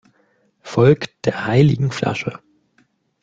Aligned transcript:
Folgt 0.63 1.25
der 1.27 1.45
heiligen 1.45 1.91
Flasche! 1.91 2.39